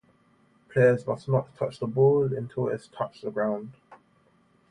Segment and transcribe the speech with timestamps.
[0.69, 3.73] Players must not touch the ball until it has touched the ground.